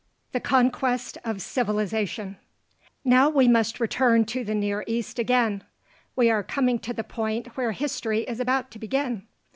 THE 0.31 0.39
Conquest 0.39 1.19
of 1.23 1.43
Civilization 1.43 2.37
Now 3.05 3.29
we 3.29 3.47
must 3.47 3.79
return 3.79 4.25
to 4.25 4.43
the 4.43 4.55
Near 4.55 4.83
East 4.87 5.19
again. 5.19 5.63
We 6.15 6.27
are 6.31 6.41
coming 6.41 6.79
to 6.79 6.91
the 6.91 7.03
point 7.03 7.55
where 7.55 7.71
history 7.73 8.21
is 8.21 8.39
about 8.39 8.71
to 8.71 8.79
begin. 8.79 9.27